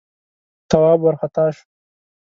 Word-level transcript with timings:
تواب 0.69 0.99
وارخطا 1.01 1.45
شو: 1.55 1.65